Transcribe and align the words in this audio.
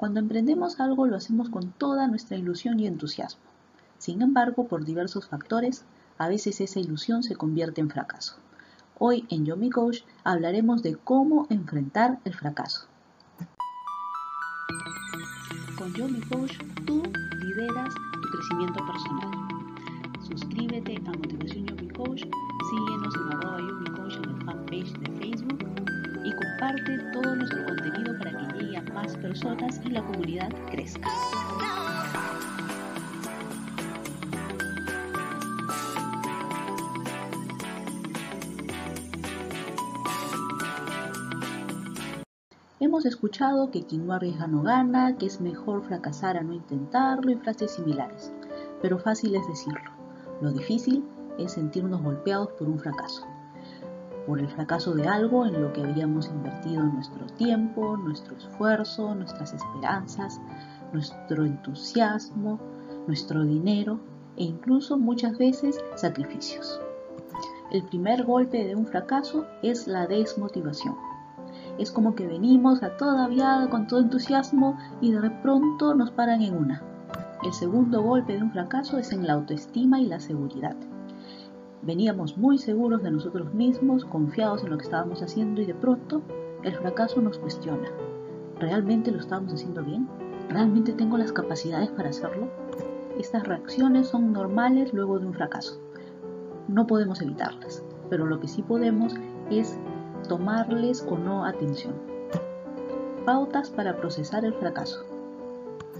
Cuando 0.00 0.18
emprendemos 0.18 0.80
algo 0.80 1.04
lo 1.04 1.14
hacemos 1.14 1.50
con 1.50 1.72
toda 1.72 2.08
nuestra 2.08 2.38
ilusión 2.38 2.80
y 2.80 2.86
entusiasmo. 2.86 3.42
Sin 3.98 4.22
embargo, 4.22 4.66
por 4.66 4.86
diversos 4.86 5.28
factores, 5.28 5.84
a 6.16 6.26
veces 6.26 6.62
esa 6.62 6.80
ilusión 6.80 7.22
se 7.22 7.36
convierte 7.36 7.82
en 7.82 7.90
fracaso. 7.90 8.36
Hoy 8.98 9.26
en 9.28 9.44
Yomi 9.44 9.68
Coach 9.68 9.98
hablaremos 10.24 10.82
de 10.82 10.96
cómo 10.96 11.46
enfrentar 11.50 12.18
el 12.24 12.32
fracaso. 12.32 12.86
Con 15.76 15.92
Yomi 15.92 16.20
Coach 16.20 16.56
tú 16.86 17.02
lideras 17.44 17.94
tu 17.94 18.28
crecimiento 18.30 18.80
personal. 18.86 19.30
Suscríbete 20.26 20.96
a 20.96 21.10
Motivación 21.10 21.66
Yomi 21.66 21.88
Coach, 21.90 22.22
síguenos 22.70 23.14
en 23.16 23.32
arroba 23.34 23.58
Yomi 23.58 23.90
Coach 23.90 24.14
en 24.16 24.30
el 24.30 24.44
fanpage 24.46 24.92
de 24.94 25.10
Facebook 25.18 25.58
y 26.24 26.32
comparte 26.32 26.98
todo 27.12 27.36
nuestro 27.36 27.69
más 29.02 29.16
personas 29.16 29.80
y 29.84 29.90
la 29.90 30.02
comunidad 30.02 30.50
crezca. 30.70 31.08
Hemos 42.78 43.06
escuchado 43.06 43.70
que 43.70 43.84
quien 43.86 44.06
no 44.06 44.12
arriesga 44.12 44.46
no 44.46 44.62
gana, 44.62 45.16
que 45.16 45.26
es 45.26 45.40
mejor 45.40 45.82
fracasar 45.82 46.36
a 46.36 46.42
no 46.42 46.52
intentarlo 46.52 47.30
y 47.30 47.36
frases 47.36 47.72
similares, 47.72 48.32
pero 48.82 48.98
fácil 48.98 49.34
es 49.34 49.46
decirlo. 49.46 49.90
Lo 50.42 50.52
difícil 50.52 51.04
es 51.38 51.52
sentirnos 51.52 52.02
golpeados 52.02 52.50
por 52.58 52.68
un 52.68 52.78
fracaso, 52.78 53.26
por 54.26 54.38
el 54.38 54.48
fracaso 54.48 54.94
de 54.94 55.08
algo 55.08 55.46
en 55.46 55.60
lo 55.60 55.72
que 55.72 55.82
habíamos 55.82 56.28
invertido 56.28 56.82
nuestro 56.82 57.26
tiempo, 57.36 57.96
nuestro 57.96 58.36
esfuerzo, 58.36 59.14
nuestras 59.14 59.52
esperanzas, 59.52 60.40
nuestro 60.92 61.44
entusiasmo, 61.44 62.58
nuestro 63.06 63.44
dinero 63.44 64.00
e 64.36 64.44
incluso 64.44 64.98
muchas 64.98 65.38
veces 65.38 65.82
sacrificios. 65.94 66.80
El 67.70 67.84
primer 67.84 68.24
golpe 68.24 68.64
de 68.64 68.74
un 68.74 68.86
fracaso 68.86 69.46
es 69.62 69.86
la 69.86 70.06
desmotivación 70.06 70.96
es 71.80 71.90
como 71.90 72.14
que 72.14 72.26
venimos 72.26 72.82
a 72.82 72.96
toda 72.98 73.26
viada 73.28 73.70
con 73.70 73.86
todo 73.86 74.00
entusiasmo 74.00 74.76
y 75.00 75.12
de 75.12 75.30
pronto 75.30 75.94
nos 75.94 76.10
paran 76.10 76.42
en 76.42 76.54
una. 76.54 76.82
El 77.42 77.54
segundo 77.54 78.02
golpe 78.02 78.34
de 78.34 78.42
un 78.42 78.52
fracaso 78.52 78.98
es 78.98 79.12
en 79.12 79.26
la 79.26 79.32
autoestima 79.32 79.98
y 79.98 80.06
la 80.06 80.20
seguridad. 80.20 80.76
Veníamos 81.82 82.36
muy 82.36 82.58
seguros 82.58 83.02
de 83.02 83.10
nosotros 83.10 83.54
mismos, 83.54 84.04
confiados 84.04 84.62
en 84.62 84.70
lo 84.70 84.76
que 84.76 84.84
estábamos 84.84 85.22
haciendo 85.22 85.62
y 85.62 85.66
de 85.66 85.74
pronto 85.74 86.20
el 86.62 86.74
fracaso 86.76 87.22
nos 87.22 87.38
cuestiona. 87.38 87.88
¿Realmente 88.58 89.10
lo 89.10 89.18
estábamos 89.18 89.54
haciendo 89.54 89.82
bien? 89.82 90.06
¿Realmente 90.50 90.92
tengo 90.92 91.16
las 91.16 91.32
capacidades 91.32 91.88
para 91.90 92.10
hacerlo? 92.10 92.48
Estas 93.18 93.46
reacciones 93.46 94.08
son 94.08 94.32
normales 94.32 94.92
luego 94.92 95.18
de 95.18 95.26
un 95.26 95.32
fracaso. 95.32 95.80
No 96.68 96.86
podemos 96.86 97.22
evitarlas, 97.22 97.82
pero 98.10 98.26
lo 98.26 98.40
que 98.40 98.48
sí 98.48 98.62
podemos 98.62 99.14
es 99.50 99.78
tomarles 100.28 101.06
o 101.08 101.16
no 101.16 101.46
atención. 101.46 101.94
Pautas 103.24 103.70
para 103.70 103.96
procesar 103.96 104.44
el 104.44 104.52
fracaso. 104.52 105.04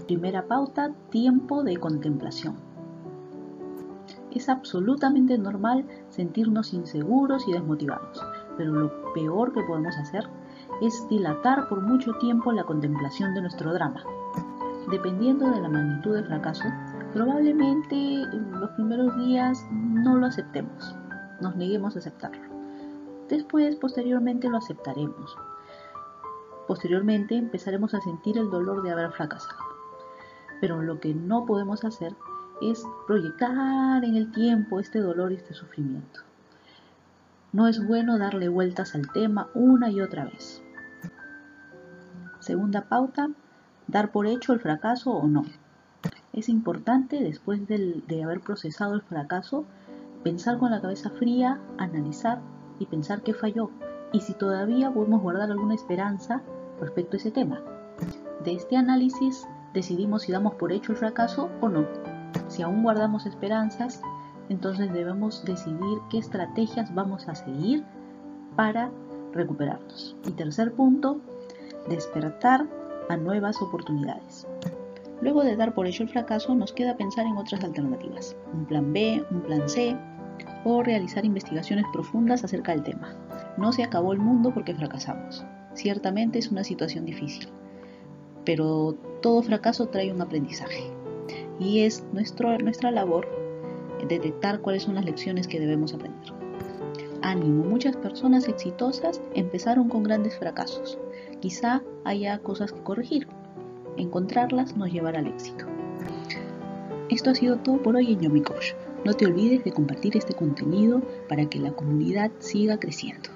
Primera 0.05 0.45
pauta, 0.45 0.93
tiempo 1.09 1.63
de 1.63 1.77
contemplación. 1.77 2.70
Es 4.31 4.47
absolutamente 4.47 5.37
normal 5.37 5.85
sentirnos 6.09 6.73
inseguros 6.73 7.47
y 7.47 7.53
desmotivados, 7.53 8.23
pero 8.57 8.71
lo 8.71 9.13
peor 9.13 9.53
que 9.53 9.63
podemos 9.63 9.95
hacer 9.97 10.27
es 10.81 11.07
dilatar 11.09 11.67
por 11.67 11.81
mucho 11.81 12.13
tiempo 12.13 12.51
la 12.51 12.63
contemplación 12.63 13.33
de 13.33 13.41
nuestro 13.41 13.73
drama. 13.73 14.03
Dependiendo 14.89 15.49
de 15.49 15.59
la 15.59 15.69
magnitud 15.69 16.15
del 16.15 16.25
fracaso, 16.25 16.63
probablemente 17.13 18.25
los 18.51 18.69
primeros 18.71 19.15
días 19.17 19.65
no 19.71 20.17
lo 20.17 20.27
aceptemos, 20.27 20.95
nos 21.41 21.55
neguemos 21.57 21.95
a 21.95 21.99
aceptarlo. 21.99 22.41
Después, 23.27 23.75
posteriormente, 23.75 24.49
lo 24.49 24.57
aceptaremos. 24.57 25.35
Posteriormente 26.67 27.35
empezaremos 27.35 27.93
a 27.93 28.01
sentir 28.01 28.37
el 28.37 28.49
dolor 28.49 28.81
de 28.81 28.91
haber 28.91 29.11
fracasado. 29.11 29.57
Pero 30.61 30.81
lo 30.81 30.99
que 30.99 31.13
no 31.13 31.45
podemos 31.45 31.83
hacer 31.83 32.15
es 32.61 32.85
proyectar 33.07 34.03
en 34.03 34.15
el 34.15 34.31
tiempo 34.31 34.79
este 34.79 34.99
dolor 34.99 35.31
y 35.31 35.35
este 35.35 35.53
sufrimiento. 35.53 36.21
No 37.53 37.67
es 37.67 37.85
bueno 37.85 38.17
darle 38.17 38.47
vueltas 38.49 38.95
al 38.95 39.11
tema 39.11 39.49
una 39.53 39.89
y 39.89 40.01
otra 40.01 40.25
vez. 40.25 40.61
Segunda 42.39 42.83
pauta, 42.83 43.29
dar 43.87 44.11
por 44.11 44.25
hecho 44.25 44.53
el 44.53 44.59
fracaso 44.59 45.11
o 45.11 45.27
no. 45.27 45.43
Es 46.33 46.49
importante, 46.49 47.21
después 47.21 47.67
de 47.67 48.23
haber 48.23 48.39
procesado 48.39 48.95
el 48.95 49.01
fracaso, 49.01 49.65
pensar 50.23 50.57
con 50.57 50.71
la 50.71 50.81
cabeza 50.81 51.09
fría, 51.09 51.59
analizar 51.77 52.39
y 52.79 52.85
pensar 52.85 53.21
qué 53.21 53.33
falló 53.33 53.69
y 54.13 54.21
si 54.21 54.33
todavía 54.33 54.91
podemos 54.91 55.21
guardar 55.21 55.51
alguna 55.51 55.75
esperanza 55.75 56.41
respecto 56.79 57.15
a 57.15 57.19
ese 57.19 57.31
tema. 57.31 57.61
De 58.43 58.53
este 58.53 58.77
análisis 58.77 59.47
decidimos 59.73 60.23
si 60.23 60.31
damos 60.31 60.55
por 60.55 60.71
hecho 60.71 60.91
el 60.91 60.97
fracaso 60.97 61.49
o 61.61 61.69
no. 61.69 62.20
Si 62.47 62.61
aún 62.61 62.83
guardamos 62.83 63.25
esperanzas, 63.25 64.01
entonces 64.49 64.91
debemos 64.91 65.43
decidir 65.45 65.99
qué 66.09 66.17
estrategias 66.17 66.93
vamos 66.93 67.27
a 67.27 67.35
seguir 67.35 67.83
para 68.55 68.91
recuperarnos. 69.33 70.15
Y 70.25 70.31
tercer 70.31 70.73
punto, 70.73 71.21
despertar 71.87 72.67
a 73.09 73.17
nuevas 73.17 73.61
oportunidades. 73.61 74.47
Luego 75.21 75.43
de 75.43 75.55
dar 75.55 75.73
por 75.73 75.87
hecho 75.87 76.03
el 76.03 76.09
fracaso, 76.09 76.55
nos 76.55 76.73
queda 76.73 76.97
pensar 76.97 77.25
en 77.25 77.37
otras 77.37 77.63
alternativas. 77.63 78.35
Un 78.53 78.65
plan 78.65 78.91
B, 78.91 79.23
un 79.31 79.41
plan 79.41 79.69
C, 79.69 79.95
o 80.63 80.83
realizar 80.83 81.25
investigaciones 81.25 81.85
profundas 81.93 82.43
acerca 82.43 82.71
del 82.71 82.83
tema. 82.83 83.15
No 83.57 83.71
se 83.71 83.83
acabó 83.83 84.13
el 84.13 84.19
mundo 84.19 84.53
porque 84.53 84.75
fracasamos. 84.75 85.45
Ciertamente 85.73 86.39
es 86.39 86.51
una 86.51 86.63
situación 86.63 87.05
difícil, 87.05 87.47
pero 88.45 88.95
todo 89.21 89.41
fracaso 89.41 89.87
trae 89.87 90.11
un 90.11 90.21
aprendizaje 90.21 90.91
y 91.59 91.81
es 91.81 92.03
nuestro, 92.13 92.57
nuestra 92.59 92.91
labor 92.91 93.27
detectar 94.07 94.61
cuáles 94.61 94.83
son 94.83 94.95
las 94.95 95.05
lecciones 95.05 95.47
que 95.47 95.59
debemos 95.59 95.93
aprender. 95.93 96.33
Ánimo, 97.21 97.63
muchas 97.63 97.95
personas 97.95 98.47
exitosas 98.47 99.21
empezaron 99.35 99.89
con 99.89 100.03
grandes 100.03 100.37
fracasos. 100.37 100.97
Quizá 101.39 101.83
haya 102.03 102.39
cosas 102.39 102.71
que 102.71 102.81
corregir. 102.81 103.27
Encontrarlas 103.97 104.75
nos 104.75 104.91
llevará 104.91 105.19
al 105.19 105.27
éxito. 105.27 105.65
Esto 107.09 107.29
ha 107.29 107.35
sido 107.35 107.57
todo 107.57 107.81
por 107.81 107.95
hoy 107.95 108.13
en 108.13 108.21
Yomi 108.21 108.41
Coach. 108.41 108.73
No 109.05 109.13
te 109.13 109.25
olvides 109.25 109.63
de 109.63 109.71
compartir 109.71 110.15
este 110.15 110.33
contenido 110.33 111.01
para 111.27 111.45
que 111.45 111.59
la 111.59 111.71
comunidad 111.71 112.31
siga 112.39 112.79
creciendo. 112.79 113.29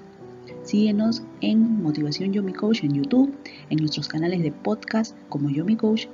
Síguenos 0.64 1.22
en 1.42 1.84
Motivación 1.84 2.34
Yomi 2.34 2.54
en 2.82 2.94
YouTube, 2.94 3.36
en 3.70 3.78
nuestros 3.78 4.08
canales 4.08 4.42
de 4.42 4.52
podcast 4.52 5.16
como 5.30 5.50
Yomi 5.50 5.76
Coach 5.76 6.08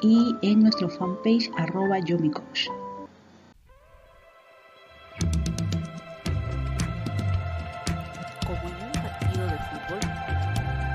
y 0.00 0.36
en 0.42 0.60
nuestro 0.60 0.88
fanpage 0.88 1.50
arroba 1.56 1.98
Yomi 1.98 2.30
Coach. 2.30 2.68
Como 8.46 8.62
en 8.62 8.86
un 8.86 8.92
partido 8.92 9.46
de 9.46 9.58
fútbol, 9.58 10.00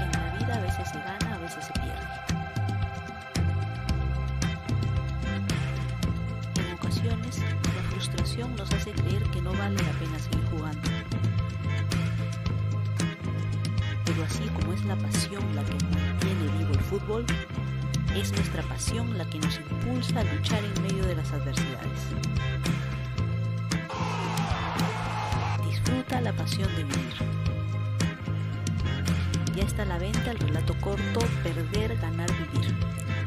en 0.01 0.11
la 0.11 0.37
vida 0.37 0.55
a 0.55 0.61
veces 0.61 0.89
se 0.89 0.97
gana, 0.99 1.35
a 1.35 1.37
veces 1.39 1.65
se 1.65 1.73
pierde. 1.73 2.07
En 6.55 6.73
ocasiones, 6.73 7.39
la 7.39 7.83
frustración 7.91 8.55
nos 8.55 8.71
hace 8.73 8.91
creer 8.91 9.23
que 9.31 9.41
no 9.41 9.51
vale 9.53 9.75
la 9.75 9.91
pena 9.99 10.19
seguir 10.19 10.45
jugando. 10.51 10.89
Pero 14.05 14.23
así 14.23 14.47
como 14.49 14.73
es 14.73 14.85
la 14.85 14.95
pasión 14.95 15.43
la 15.55 15.63
que 15.63 15.73
mantiene 15.73 16.57
vivo 16.57 16.73
el 16.73 16.79
fútbol, 16.79 17.25
es 18.15 18.31
nuestra 18.31 18.63
pasión 18.63 19.17
la 19.17 19.25
que 19.29 19.39
nos 19.39 19.57
impulsa 19.57 20.19
a 20.19 20.23
luchar 20.23 20.63
en 20.63 20.83
medio 20.83 21.05
de 21.05 21.15
las 21.15 21.31
adversidades. 21.31 21.99
Disfruta 25.67 26.21
la 26.21 26.33
pasión 26.33 26.73
de 26.75 26.83
vivir. 26.83 27.13
Ya 29.55 29.63
está 29.63 29.83
a 29.83 29.85
la 29.85 29.97
venta 29.97 30.31
el 30.31 30.39
relato 30.39 30.75
corto 30.81 31.19
Perder, 31.43 31.97
Ganar, 31.97 32.29
Vivir. 32.51 32.73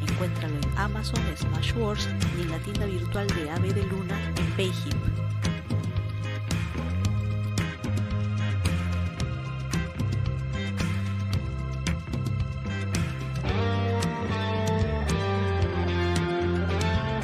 Encuéntralo 0.08 0.54
en 0.54 0.78
Amazon, 0.78 1.20
Smashwords 1.36 2.08
y 2.38 2.42
en 2.42 2.50
la 2.50 2.58
tienda 2.58 2.86
virtual 2.86 3.26
de 3.28 3.50
Ave 3.50 3.72
de 3.72 3.84
Luna 3.84 4.18
en 4.36 4.52
Payhip. 4.52 5.25